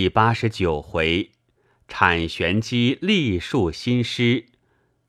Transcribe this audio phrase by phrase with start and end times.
[0.00, 1.32] 第八十九回，
[1.88, 4.46] 产玄机立树新诗，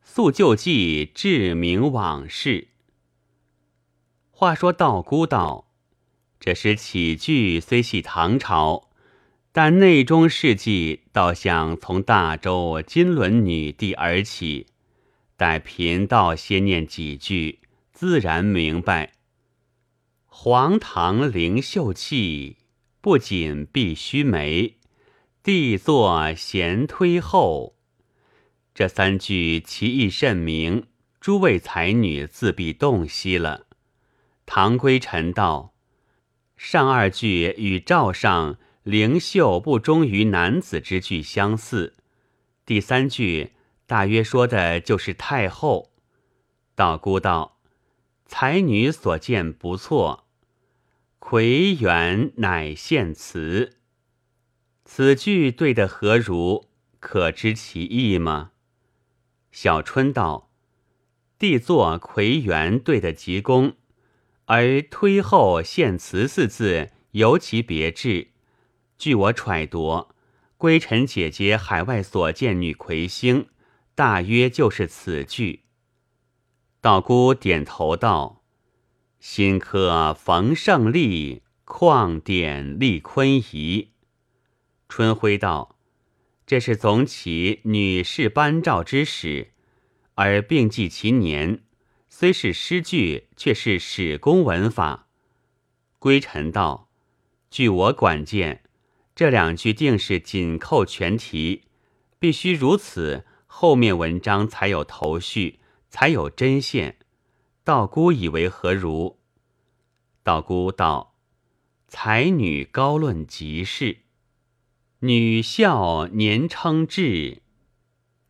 [0.01, 2.69] 诉旧迹志明往事。
[4.31, 5.67] 话说道姑道，
[6.39, 8.89] 这诗起句虽系唐朝，
[9.51, 14.65] 但内中事迹倒像从大周金轮女帝而起。
[15.37, 17.59] 待贫道先念几句，
[17.93, 19.11] 自然明白。
[20.25, 22.55] 黄堂灵秀气。
[23.01, 24.75] 不仅必须眉，
[25.41, 27.75] 帝座贤推后。
[28.73, 30.87] 这三句其意甚明，
[31.19, 33.67] 诸位才女自必洞悉了。
[34.45, 35.73] 唐归臣道：
[36.57, 41.95] 上二句与赵上灵秀不忠于男子之句相似，
[42.65, 43.51] 第三句
[43.85, 45.91] 大约说的就是太后。
[46.75, 47.59] 道姑道：
[48.25, 50.25] 才女所见不错。
[51.17, 53.78] 魁元乃献词，
[54.91, 56.65] 此句对的何如？
[56.99, 58.53] 可知其意吗？
[59.51, 60.49] 小春道
[61.37, 63.75] ：“帝作魁元对的极工，
[64.45, 68.29] 而推后献词四字尤其别致。
[68.97, 70.07] 据我揣度，
[70.57, 73.47] 归尘姐姐海外所见女魁星，
[73.93, 75.65] 大约就是此句。”
[76.81, 78.41] 道姑点头道。
[79.19, 83.91] 新科逢胜利，旷典立坤仪。
[84.89, 85.77] 春晖道
[86.45, 89.51] ：“这是总起女士颁诏之始，
[90.15, 91.61] 而并记其年，
[92.09, 95.07] 虽是诗句，却是史公文法。”
[95.99, 96.89] 归臣道
[97.51, 98.63] ：“据我管见，
[99.15, 101.65] 这两句定是紧扣全题，
[102.17, 106.97] 必须如此，后面文章才有头绪，才有针线。”
[107.63, 109.19] 道姑以为何如？
[110.23, 111.15] 道姑道
[111.87, 113.99] ：“才女高论极是，
[115.01, 117.41] 女孝年称至，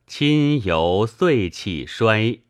[0.06, 2.42] 亲游岁起衰。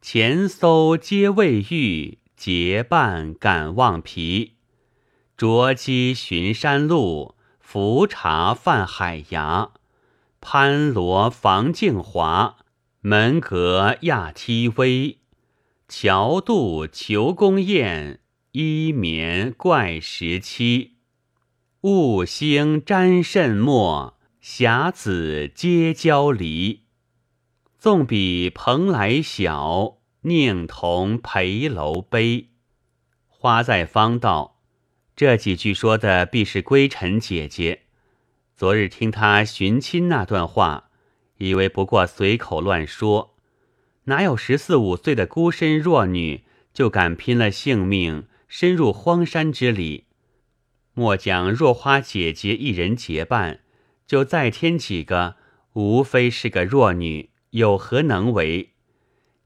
[0.00, 4.54] 前搜皆未遇，结伴敢忘疲。
[5.36, 9.70] 卓机寻山路，浮茶泛海崖。
[10.40, 12.56] 攀罗防镜华，
[13.00, 15.18] 门阁亚梯微。”
[15.86, 18.18] 桥渡求宫宴，
[18.50, 20.91] 衣眠怪时期。
[21.82, 26.82] 雾星沾甚墨，霞子皆交离。
[27.76, 32.50] 纵比蓬莱小，宁同陪楼悲。
[33.26, 34.60] 花在方道，
[35.16, 37.80] 这几句说的必是归尘姐姐。
[38.54, 40.90] 昨日听她寻亲那段话，
[41.38, 43.34] 以为不过随口乱说。
[44.04, 50.04] 哪有十四五岁的孤身弱女就敢拼了性命深入荒山之里？
[50.94, 53.60] 莫讲若花姐姐一人结伴，
[54.06, 55.36] 就再添几个，
[55.72, 58.74] 无非是个弱女，有何能为？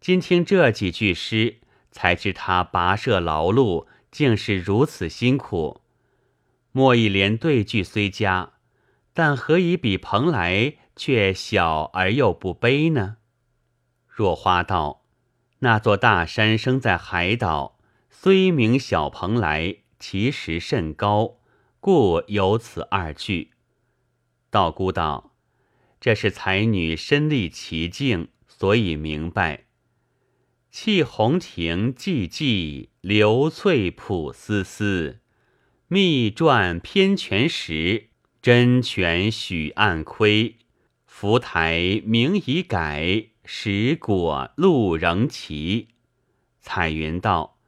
[0.01, 1.59] 今听这几句诗，
[1.93, 5.83] 才知她跋涉劳碌，竟是如此辛苦。
[6.73, 8.55] 莫一连对句虽佳，
[9.15, 13.19] 但何以比蓬莱却小而又不悲呢？
[14.09, 15.05] 若花道，
[15.61, 17.78] 那座大山生在海岛，
[18.11, 21.36] 虽名小蓬莱，其实甚高，
[21.87, 23.53] 故有此二句。
[24.51, 25.37] 道姑道，
[26.01, 29.67] 这是才女身历其境，所以明白。
[30.69, 35.21] 弃红亭寂寂，流翠浦丝丝。
[35.87, 38.09] 密传偏泉时，
[38.43, 40.57] 真泉许暗窥。
[41.07, 43.29] 浮台名已改。
[43.45, 45.91] 石果路仍奇，
[46.61, 47.61] 彩云道：“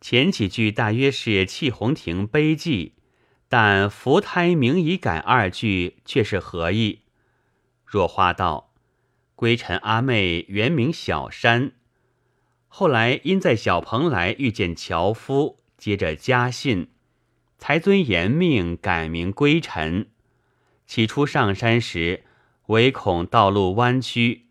[0.00, 2.92] 前几句大约是弃红亭悲寂，
[3.48, 7.02] 但福胎名已改二句却是何意？”
[7.84, 8.72] 若花道
[9.34, 11.72] ：“归尘阿妹原名小山，
[12.68, 16.88] 后来因在小蓬莱遇见樵夫，接着家信，
[17.58, 20.08] 才遵严命改名归尘。
[20.86, 22.24] 起初上山时，
[22.66, 24.42] 唯恐道路弯曲。”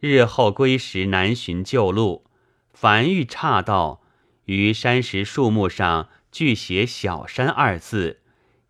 [0.00, 2.26] 日后归时难寻旧路，
[2.72, 4.02] 凡遇岔道，
[4.46, 8.21] 于山石树木上俱写“小山”二字，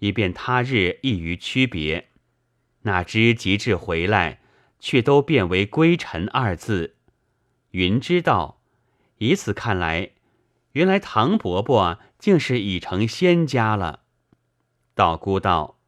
[0.02, 2.08] 以便他日易于区别。
[2.82, 4.40] 哪知及至回来，
[4.80, 6.96] 却都变为“归尘”二字。
[7.70, 8.60] 云知道，
[9.18, 10.10] 以此看来，
[10.72, 14.00] 原来唐伯伯竟是已成仙家了。
[14.96, 15.78] 道姑道：“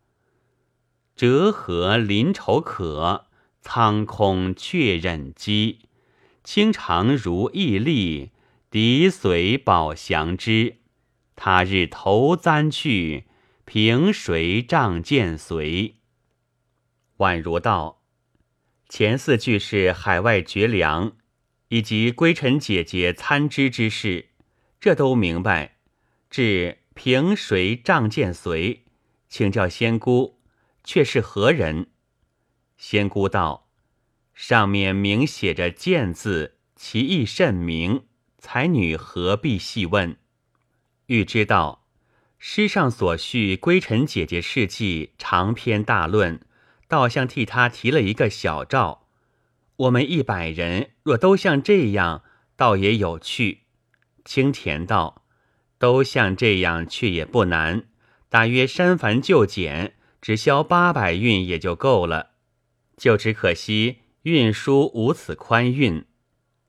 [1.16, 3.26] 折合临愁可。”
[3.66, 5.88] 苍空却忍饥，
[6.44, 8.30] 清长如毅力，
[8.70, 10.76] 敌随宝祥之。
[11.34, 13.24] 他日投簪去，
[13.64, 15.96] 平谁仗剑随？”
[17.18, 18.02] 宛如道
[18.88, 21.16] ：“前四句是海外绝粮，
[21.68, 24.30] 以及归尘姐姐参知之事，
[24.80, 25.76] 这都明白。
[26.28, 28.84] 至平谁仗剑随，
[29.28, 30.40] 请教仙姑，
[30.82, 31.90] 却是何人？”
[32.76, 33.70] 仙姑道
[34.34, 38.06] ：“上面明写着‘剑’字，其意甚明。
[38.38, 40.18] 才女何必细问？
[41.06, 41.83] 欲知道
[42.46, 46.42] 诗上所叙归尘姐姐事迹，长篇大论，
[46.86, 49.06] 倒像替她提了一个小诏。
[49.76, 52.22] 我们一百人若都像这样，
[52.54, 53.62] 倒也有趣。”
[54.26, 55.24] 青田道
[55.80, 57.84] ：“都像这样，却也不难。
[58.28, 62.32] 大约删繁就简，只消八百韵也就够了。”
[62.98, 66.04] 就只可惜运输无此宽运。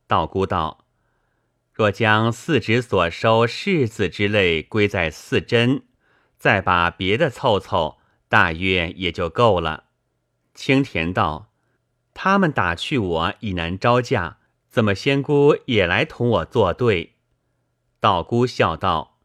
[0.07, 0.85] 道姑道：
[1.75, 5.83] 若将四指所收柿子之类归在四针，
[6.38, 7.98] 再把别的凑凑，
[8.30, 9.83] 大约也就够了。
[10.54, 11.51] 青田道：
[12.13, 14.38] 他们打趣我以难招架，
[14.69, 17.16] 怎么仙姑也来同我作对？
[18.00, 19.18] 道姑笑道：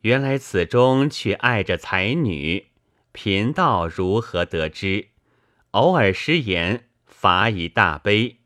[0.00, 2.70] 原来此中却爱着才女，
[3.12, 5.10] 贫道如何得知？
[5.70, 8.40] 偶尔失言，罚以大悲。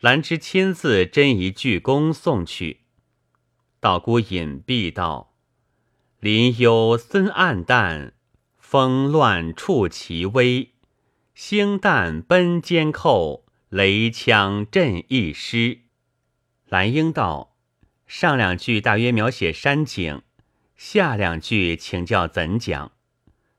[0.00, 2.80] 兰芝亲自斟一具功送去。
[3.80, 5.34] 道姑隐蔽道
[6.20, 8.14] ：“林幽森暗淡，
[8.56, 10.72] 风乱触其微。
[11.34, 15.80] 星淡奔肩扣，雷枪震一师。”
[16.68, 17.56] 兰英道
[18.06, 20.22] ：“上两句大约描写山景，
[20.76, 22.92] 下两句请教怎讲？”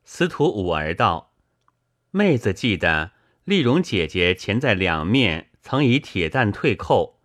[0.04, 1.34] 司徒五儿道。
[2.10, 3.12] 妹子记得
[3.44, 7.20] 丽蓉姐姐前在两面曾以铁蛋退扣，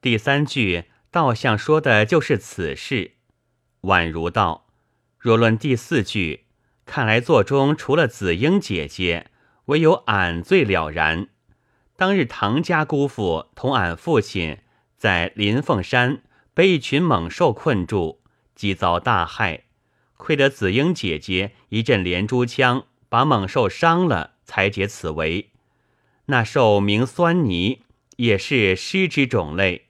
[0.00, 3.12] 第三句倒像说的就是此事。
[3.82, 4.66] 宛如道：
[5.18, 6.44] 若论第四句，
[6.84, 9.30] 看来座中除了紫英姐姐，
[9.66, 11.28] 唯有俺最了然。
[11.96, 14.58] 当日唐家姑父同俺父亲
[14.96, 18.20] 在临凤山被一群猛兽困住，
[18.54, 19.64] 即遭大害，
[20.16, 22.86] 亏得紫英姐姐一阵连珠枪。
[23.10, 25.49] 把猛兽伤了，才解此围。
[26.30, 27.82] 那兽名酸泥，
[28.16, 29.88] 也是狮之种类。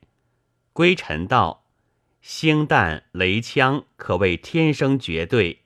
[0.73, 1.65] 归尘道：
[2.21, 5.61] 星弹雷枪，可谓天生绝对。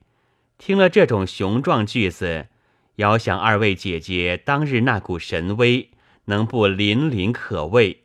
[0.58, 2.48] 听了这种雄壮句子，
[2.96, 5.90] 遥想二位姐姐当日那股神威，
[6.26, 8.04] 能不凛凛可畏？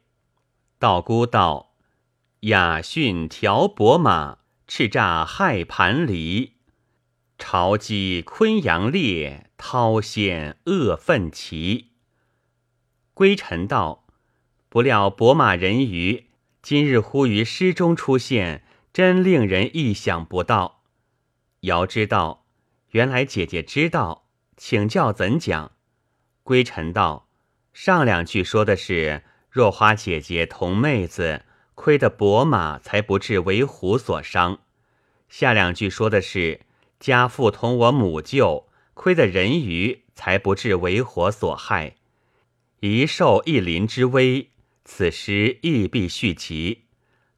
[0.77, 1.73] 道姑道：
[2.41, 4.37] 雅驯调伯马，
[4.67, 6.53] 叱咤害盘离。
[7.37, 11.88] 朝击昆阳烈，涛显恶奋旗。
[13.19, 14.05] 归尘道：
[14.69, 16.27] 不料伯马人鱼
[16.61, 18.63] 今日忽于诗中出现，
[18.93, 20.83] 真令人意想不到。
[21.59, 22.45] 遥知道，
[22.91, 24.23] 原来姐姐知道，
[24.55, 25.73] 请教怎讲？
[26.43, 27.27] 归尘道：
[27.73, 31.43] 上两句说的是若花姐姐同妹子，
[31.75, 34.59] 亏得伯马才不至为虎所伤；
[35.27, 36.61] 下两句说的是。
[37.01, 41.97] 家父同我母舅，亏得人鱼，才不至为火所害。
[42.81, 44.51] 一兽一鳞之危，
[44.85, 46.85] 此时亦必续集，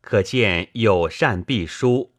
[0.02, 2.14] 可见有善必殊。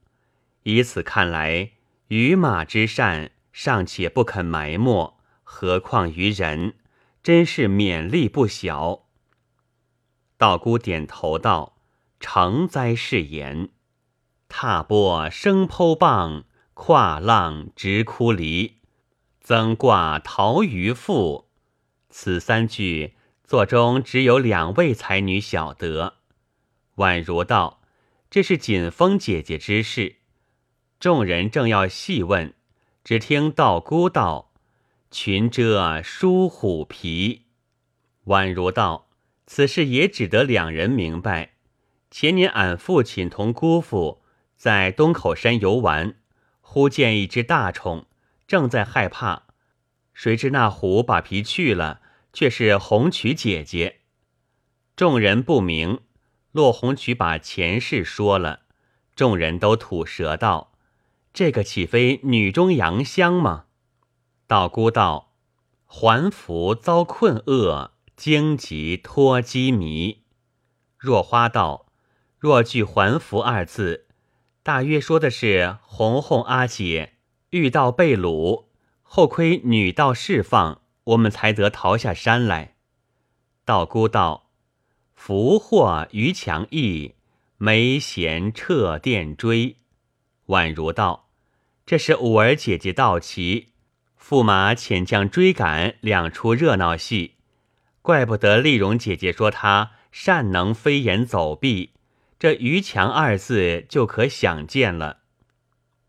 [0.64, 1.72] 以此看来，
[2.08, 6.74] 于马之善尚且不肯埋没，何况于人？
[7.22, 9.04] 真是勉力不小。
[10.36, 11.76] 道姑点头道
[12.18, 13.70] ：“诚哉是言。
[14.48, 18.78] 踏波生剖棒。”跨浪直枯离，
[19.40, 21.50] 增挂桃鱼腹。
[22.12, 26.18] 此三句作中只有两位才女晓得。
[26.96, 27.80] 宛如道
[28.30, 30.18] ：“这是锦风姐姐之事。”
[31.00, 32.54] 众人正要细问，
[33.02, 34.52] 只听道姑道
[35.10, 37.46] ：“裙遮舒虎皮。”
[38.26, 39.08] 宛如道
[39.48, 41.54] ：“此事也只得两人明白。
[42.10, 44.22] 前年俺父亲同姑父
[44.56, 46.14] 在东口山游玩。”
[46.74, 48.06] 忽见一只大虫，
[48.46, 49.42] 正在害怕，
[50.12, 52.00] 谁知那虎把皮去了，
[52.32, 54.00] 却是红曲姐姐。
[54.94, 56.00] 众人不明，
[56.52, 58.60] 落红曲把前世说了，
[59.14, 60.72] 众人都吐舌道
[61.32, 63.64] ：“这个岂非女中杨香吗？”
[64.46, 65.32] 道姑道
[65.86, 70.24] ：“还福遭困厄，荆棘脱机迷。”
[70.98, 71.86] 若花道
[72.38, 74.08] ：“若句还福二字。”
[74.62, 77.14] 大约说的是红红阿姐
[77.50, 78.66] 遇到被掳，
[79.14, 82.76] 后亏女道释放，我们才得逃下山来。
[83.66, 84.48] 道姑道
[85.14, 87.16] ：“福祸于强义，
[87.58, 89.76] 梅贤撤殿追。”
[90.48, 91.28] 宛如道
[91.84, 93.74] ：“这时五儿姐姐到齐，
[94.18, 97.34] 驸马遣将追赶，两出热闹戏。
[98.00, 101.90] 怪不得丽蓉姐姐说她善能飞檐走壁，
[102.38, 105.18] 这于强二字就可想见了。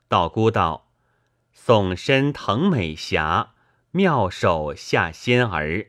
[0.08, 0.88] 道姑道
[1.58, 3.54] ：“耸身腾美霞，
[3.92, 5.88] 妙手下仙儿。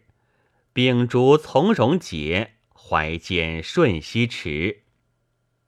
[0.73, 4.83] 秉烛从容节，怀间瞬息迟。”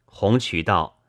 [0.04, 1.02] 红渠道：“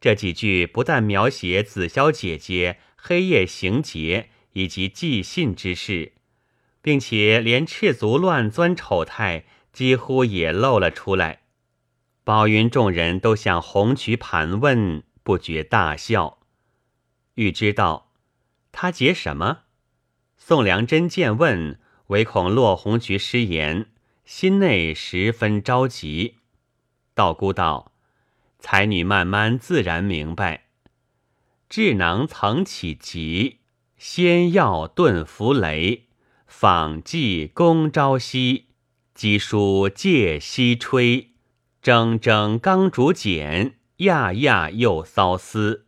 [0.00, 6.12] 这几句不但描写紫霄姐姐黑夜行劫以及寄信之事。”
[6.84, 11.40] 并且连赤足乱钻丑态几乎也露了出来，
[12.24, 16.40] 宝云众人都向红渠盘问，不觉大笑。
[17.36, 18.03] 欲知道
[18.76, 19.60] 他结什么？
[20.36, 21.78] 宋良真见问，
[22.08, 23.86] 唯恐落红渠失言，
[24.24, 26.38] 心内十分着急。
[27.14, 27.92] 道姑道
[28.58, 30.64] ：“才女慢慢自然明白。
[31.68, 33.60] 智囊曾起急，
[33.96, 36.08] 先要顿伏雷。”
[36.48, 38.66] 访寄公朝夕，
[39.14, 41.30] 鸡书借西吹。
[41.82, 45.83] 铮铮刚竹简，亚亚又骚丝。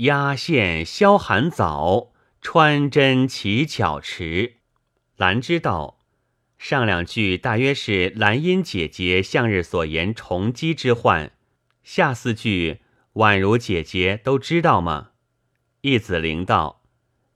[0.00, 4.54] 压线消寒早，穿针起巧迟。
[5.16, 5.98] 兰知道
[6.56, 11.32] 上两句大约是兰音姐姐向日所言重击之患，
[11.82, 12.80] 下四句
[13.14, 15.10] 宛如姐姐都知道吗？
[15.82, 16.80] 易子灵道。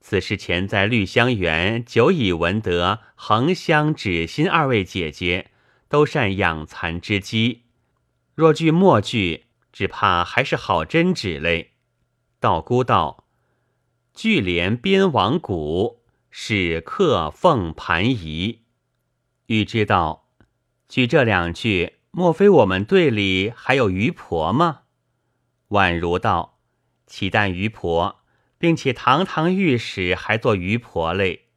[0.00, 5.50] 此事前在绿香园久已闻得，恒香、指心二位姐姐
[5.90, 7.64] 都善养蚕之机。
[8.34, 11.72] 若句末句，只怕还是好针纸嘞。
[12.44, 13.24] 道姑道
[14.12, 18.64] ：“聚连边王谷，使客奉盘仪。”
[19.48, 20.26] 欲知道，
[20.86, 24.82] 据这两句，莫非我们队里还有余婆吗？
[25.68, 26.58] 宛如道
[27.08, 28.20] ：“岂但余婆。”
[28.58, 31.48] 并且堂堂御史还做鱼婆嘞，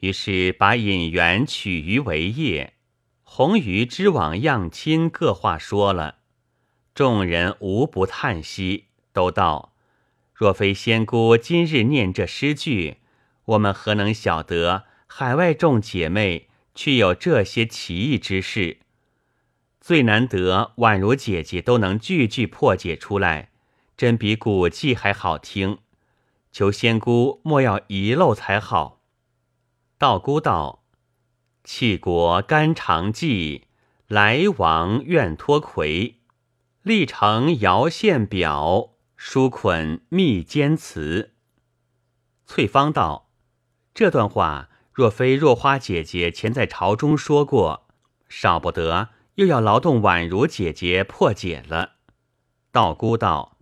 [0.00, 2.74] 于是把引元取鱼为业，
[3.22, 6.20] 红鱼织网样亲各话说了，
[6.94, 9.71] 众人无不叹息，都道：
[10.34, 12.98] 若非仙姑今日念这诗句，
[13.44, 18.78] 我们何能晓得海外众姐妹却有这些奇异之事？
[19.80, 23.50] 最难得宛如姐姐都能句句破解出来，
[23.96, 25.78] 真比古迹还好听。
[26.52, 29.00] 求仙姑莫要遗漏才好。
[29.98, 30.84] 道姑道
[31.64, 33.66] ：“弃国肝肠计，
[34.06, 36.16] 来往愿脱魁。
[36.82, 38.91] 历城遥献表，
[39.24, 41.30] 书捆密笺词。”
[42.44, 43.30] 翠芳道
[43.94, 47.86] ：“这段话若非若花姐姐前在朝中说过，
[48.28, 51.98] 少不得又要劳动宛如姐姐破解了。”
[52.72, 53.56] 道姑道。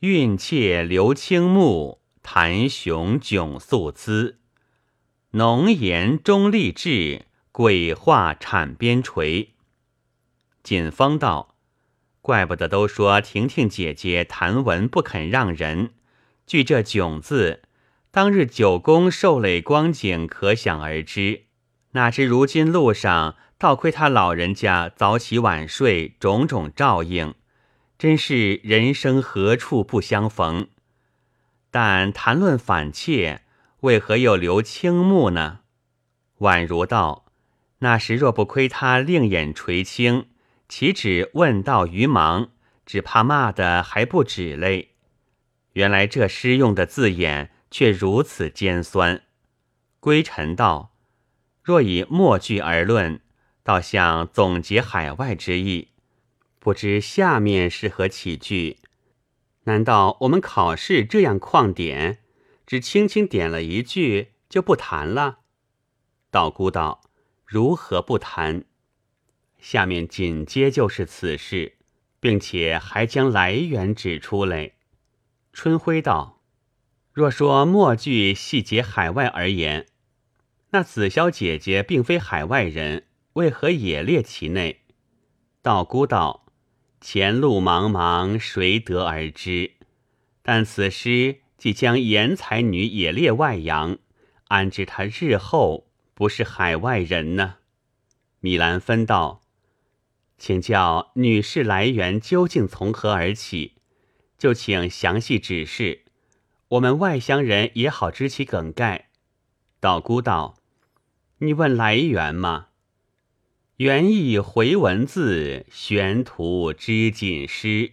[0.00, 4.40] 韵切流青目，谈雄迥素姿。
[5.32, 9.54] 浓颜终立志，鬼画产边垂。
[10.62, 11.51] 锦芳道
[12.22, 15.90] ：“怪不得都说婷婷姐姐谈文不肯让人。
[16.46, 17.62] 据这囧字，
[18.12, 21.42] 当日九宫受累光景可想而知。
[21.92, 27.34] 哪知如今路上，倒亏他老人家早起晚睡，种种照应。”
[27.98, 30.68] 真是人生何处不相逢？
[31.70, 33.42] 但谈论反妾，
[33.80, 35.60] 为何又留青目呢？
[36.38, 37.26] 宛如道：
[37.78, 40.26] 那时若不亏他另眼垂青，
[40.74, 42.48] 岂止问道于忙，
[42.86, 44.94] 只怕骂的还不止嘞。
[45.74, 49.22] 原来这诗用的字眼却如此尖酸。
[50.00, 50.94] 归尘道：
[51.62, 53.20] 若以末句而论，
[53.62, 55.90] 倒像总结海外之意。
[56.58, 58.78] 不知下面是何起句？
[59.64, 62.20] 难道我们考试这样旷点，
[62.66, 65.40] 只轻轻点了一句就不谈了？
[66.30, 67.02] 道姑道
[67.44, 68.64] ：“如何不谈？
[69.62, 71.76] 下面紧接就是此事，
[72.20, 74.72] 并且还将来源指出来。”
[75.54, 76.42] 春晖道
[77.14, 79.86] ：“若说末句细节海外而言，
[80.72, 84.82] 那紫霄姐姐并非海外人，为何也列其内？”
[85.62, 86.40] 道姑道。
[87.04, 89.72] 前路茫茫，谁得而知？
[90.40, 93.98] 但此诗即将言才女也列外扬，
[94.46, 97.56] 安知她日后不是海外人呢？
[98.38, 99.41] 米兰芬道
[100.44, 103.74] ：“请教女士来源究竟从何而起？
[104.36, 106.02] 就请详细指示，
[106.70, 109.10] 我们外乡人也好知其梗概。”
[109.78, 110.56] 道姑道
[111.38, 112.70] ：“你问来源吗？”
[113.78, 117.92] 原意回文字，玄图织锦诗。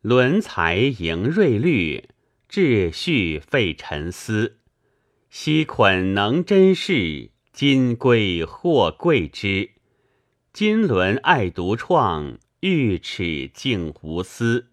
[0.00, 2.08] 轮才迎瑞律，
[2.48, 4.60] 秩序费沉思。
[5.28, 9.72] 昔捆能真事，今归或贵之。
[10.56, 14.70] 金轮爱独创，玉齿竟无私。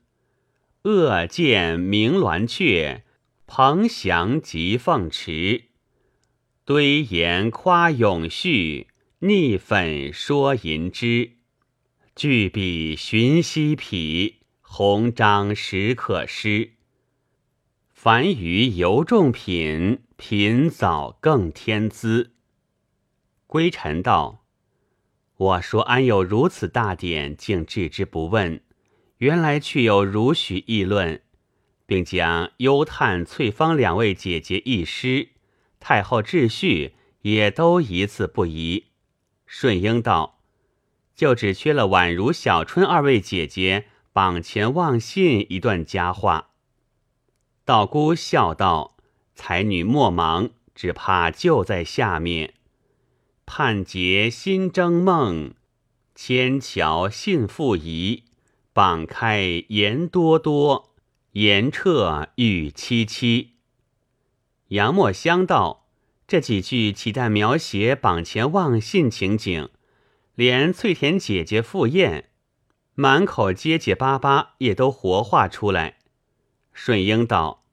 [0.84, 3.04] 恶见鸣鸾雀，
[3.48, 5.66] 彭翔即凤池。
[6.64, 8.88] 堆言夸永续，
[9.20, 11.34] 逆粉说银枝。
[12.16, 16.76] 巨笔寻西匹，鸿章实可失。
[17.92, 22.32] 凡于尤众品，品早更天资。
[23.46, 24.43] 归尘道
[25.44, 28.62] ：“我说安有如此大典，竟置之不问？
[29.18, 31.22] 原来却有如许议论，
[31.86, 35.30] 并将幽叹、翠芳两位姐姐一诗。”
[35.82, 38.86] 太后秩序也都一字不移。
[39.46, 40.40] 顺英道
[41.14, 46.52] ：“就只缺了宛如、小春二位姐姐榜前望信一段佳话。”
[47.66, 48.96] 道姑笑道
[49.36, 52.54] ：“才女莫忙，只怕就在下面。
[53.46, 55.54] 盼结新征梦，
[56.16, 58.24] 千桥信复疑。
[58.74, 60.96] 榜开言多多，
[61.34, 63.50] 言彻语凄凄。”
[64.70, 65.86] 杨墨香道
[66.28, 69.70] ：“这几句岂但描写榜前望信情景，
[70.34, 72.32] 连翠田姐姐赴宴，
[72.96, 76.00] 满口结结巴巴，也都活画出来。”
[76.74, 77.64] 顺英道：“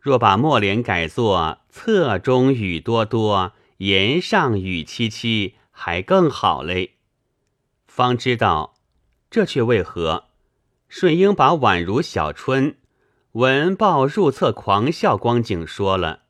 [0.00, 6.94] 若把末联改作侧中雨多多，言上雨凄凄，还更好嘞。”
[7.86, 8.74] 方知道
[9.30, 10.24] 这却为何？
[10.88, 12.76] 顺英把宛如小春。
[13.32, 16.22] 闻报入册狂笑光景说了，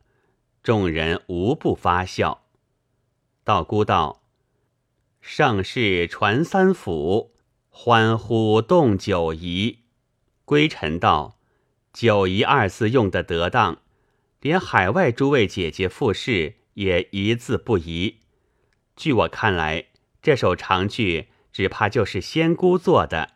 [0.62, 2.42] 众人无不发笑。
[3.44, 4.22] 道姑道
[5.20, 7.32] ：“盛世传三府，
[7.68, 9.84] 欢呼动九仪。”
[10.44, 11.38] 归尘道
[11.94, 13.78] ：“九仪二字用得得当，
[14.40, 18.20] 连海外诸位姐姐复试也一字不移。
[18.96, 19.88] 据我看来，
[20.22, 23.34] 这首长句只怕就是仙姑做的。”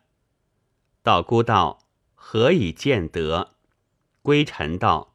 [1.02, 3.56] 道姑道：“何以见得？”
[4.22, 5.14] 归尘道：“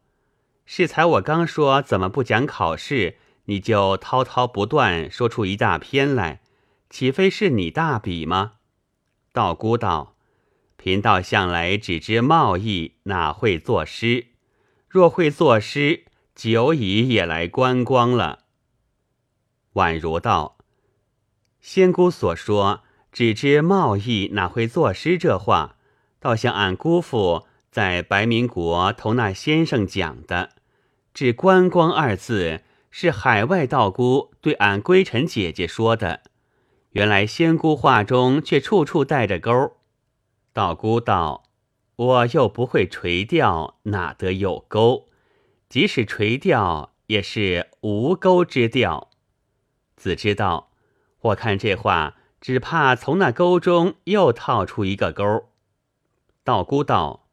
[0.66, 6.42] 适才我刚说怎么不讲考试，你就滔滔不断说出一大篇来，
[6.90, 8.54] 岂非是你大笔吗？”
[9.32, 10.16] 道姑道
[10.78, 14.28] ：“贫道向来只知贸易，哪会作诗？
[14.88, 18.43] 若会作诗，久已也来观光了。”
[19.74, 20.58] 宛如道
[21.60, 25.17] ：“仙姑所说只知贸易，哪会作诗？
[25.17, 25.78] 这话
[26.19, 30.52] 倒像俺姑父。”在白民国同那先生讲的
[31.13, 36.21] “只观光”二字，是海外道姑对俺归尘姐姐说的。
[36.91, 39.74] 原来仙姑话中却处处带着钩。
[40.54, 41.43] 道姑道
[41.98, 45.10] ：“我又不会垂钓，哪得有钩？
[45.69, 49.10] 即使垂钓，也是无钩之钓。”
[49.97, 50.71] 子知道，
[51.21, 55.49] 我看这话只怕从那钩中又套出一个钩。
[56.43, 57.23] 道姑道。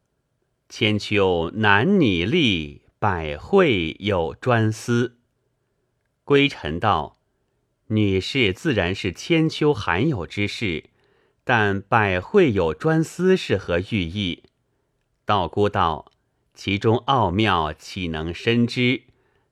[0.74, 5.18] 千秋难拟立，百会有专司。
[6.24, 7.18] 归尘道
[7.88, 10.84] ：“女士自然是千秋罕有之事，
[11.44, 14.44] 但百会有专司是何寓意？”
[15.26, 16.10] 道姑道
[16.54, 19.02] ：“其中奥妙岂能深知？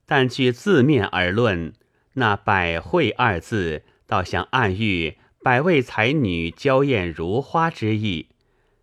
[0.07, 1.73] 但据字面而论，
[2.15, 8.29] 那百会二字，倒像暗喻百位才女娇艳如花之意。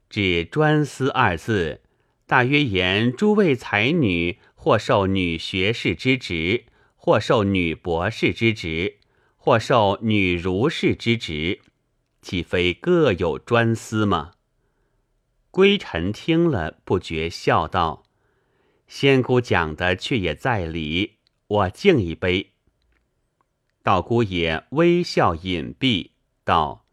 [0.09, 1.81] 指专司二字。”
[2.27, 6.65] 大约言诸位才女，或受女学士之职，
[6.97, 8.97] 或受女博士之职，
[9.37, 11.61] 或受女儒士之职，
[12.21, 14.31] 岂非各有专司吗？
[15.51, 18.03] 归尘听了，不觉笑道
[18.87, 22.53] ：“仙姑讲的却也在理，我敬一杯。”
[23.83, 26.11] 道姑也微笑隐蔽
[26.43, 26.85] 道：“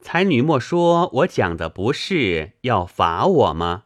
[0.00, 3.84] 才女莫说我讲的不是，要罚我吗？”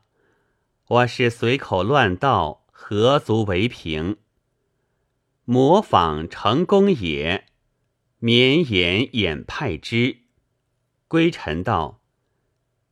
[0.88, 4.18] 我是随口乱道，何足为凭？
[5.44, 7.46] 模仿成功也，
[8.18, 10.18] 绵言掩派之。
[11.08, 12.02] 归尘道：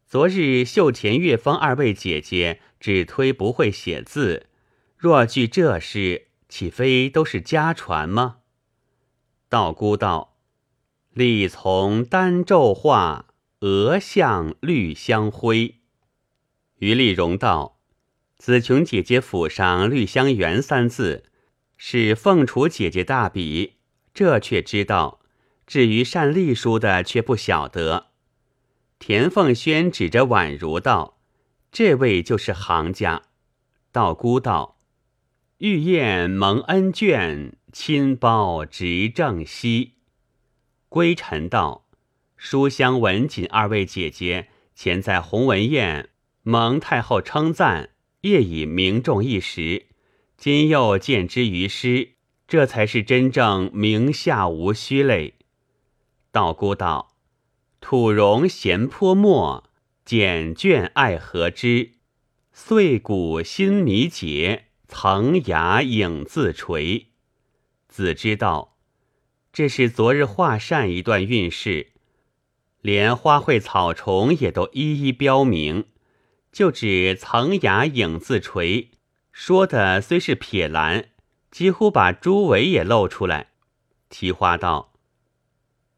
[0.07, 4.49] 昨日秀前、月芳二位姐姐只推不会写字，
[4.97, 8.38] 若据这事，岂非都是家传吗？
[9.49, 10.38] 道姑道：
[11.12, 13.27] 力从丹咒画，
[13.61, 15.77] 额像绿香灰。
[16.79, 17.77] 于丽荣道。
[18.38, 21.25] 紫琼姐姐府上“绿香园”三字，
[21.77, 23.75] 是凤雏姐姐大笔，
[24.14, 25.21] 这却知道；
[25.66, 28.07] 至于善隶书的，却不晓得。
[28.99, 31.19] 田凤轩指着宛如道
[31.72, 33.22] ：“这位就是行家。”
[33.92, 34.76] 道姑道
[35.59, 39.94] ：“玉燕蒙恩眷，亲包执正西。”
[40.88, 41.87] 归臣道
[42.37, 46.11] ：“书香文锦二位姐姐前在鸿文宴
[46.42, 47.90] 蒙太后称赞，
[48.22, 49.87] 业已名重一时。
[50.37, 52.14] 今又见之于诗，
[52.48, 55.35] 这才是真正名下无虚嘞。”
[56.33, 57.16] 道姑道
[57.80, 59.69] ：“土容闲泼墨，
[60.11, 61.92] 简卷爱何之？
[62.53, 67.11] 碎骨心迷结，层崖影自垂。”
[67.87, 68.77] 子知道，
[69.53, 71.92] 这是昨日画扇一段韵事，
[72.81, 75.87] 连花卉草虫也都一一标明，
[76.51, 78.90] 就指层崖影自垂。
[79.31, 81.11] 说的虽是撇蓝，
[81.53, 83.51] 几乎把朱尾也露出来。
[84.09, 84.92] 提花道。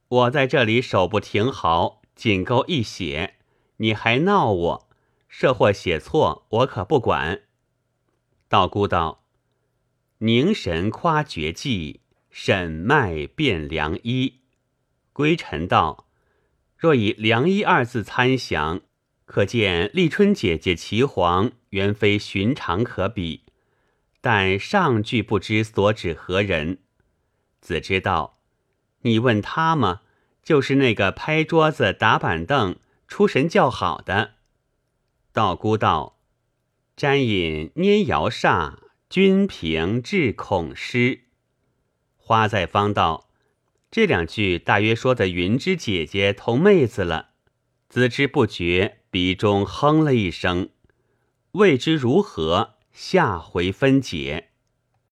[0.06, 3.36] 我在这里手不停毫，仅够一写，
[3.82, 4.88] 你还闹我，
[5.26, 7.42] 设或写错，我可不管。
[8.48, 9.24] 道姑道
[10.18, 14.42] ：“凝神夸绝技，审脉辨良医。”
[15.12, 16.06] 归尘道
[16.78, 18.82] ：“若以良医二字参详，
[19.24, 23.42] 可见立春姐姐岐黄原非寻常可比。
[24.20, 26.78] 但上句不知所指何人？”
[27.60, 28.38] 子知道。
[29.00, 30.02] 你问他吗？
[30.44, 32.76] 就是那个拍桌子、打板凳、
[33.12, 34.36] 出神叫好的。
[35.34, 36.18] 道姑道
[36.96, 38.78] ：“沾饮拈摇煞，
[39.10, 41.24] 君平至恐失。”
[42.16, 43.28] 花在方道
[43.92, 47.32] ：“这两句大约说的云芝姐姐同妹子了。”
[47.90, 50.70] 子之不觉鼻中哼了一声，
[51.50, 54.51] 未知如何，下回分解。